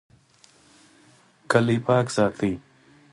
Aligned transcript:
کلی 1.51 1.77
پاک 1.85 2.05
ساتئ 2.15 2.53